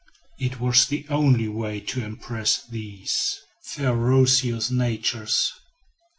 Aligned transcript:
It 0.39 0.59
was 0.59 0.87
the 0.87 1.05
only 1.09 1.47
way 1.47 1.79
to 1.79 2.03
impress 2.03 2.65
these 2.65 3.37
ferocious 3.61 4.71
natures. 4.71 5.53